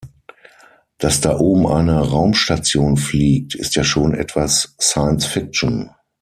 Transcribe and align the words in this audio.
Dass 0.97 1.21
da 1.21 1.37
oben 1.37 1.67
eine 1.67 2.01
Raumstation 2.09 2.97
fliegt, 2.97 3.53
ist 3.53 3.75
ja 3.75 3.83
schon 3.83 4.15
etwas 4.15 4.73
Sciencefiction. 4.81 5.91